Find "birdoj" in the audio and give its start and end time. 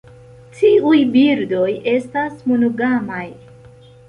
1.17-1.67